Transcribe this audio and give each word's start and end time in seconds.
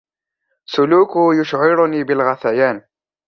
سلوكه 0.65 1.33
يشعرني 1.41 2.03
بالغثيان. 2.03 2.81